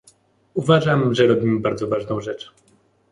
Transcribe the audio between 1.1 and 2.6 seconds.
że robimy bardzo ważną rzecz